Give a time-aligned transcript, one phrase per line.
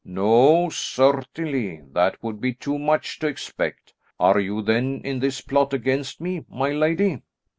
[0.03, 0.69] "No.
[0.71, 3.93] Certainly that would be too much to expect.
[4.19, 7.21] Are you then in this plot against me, my lady?"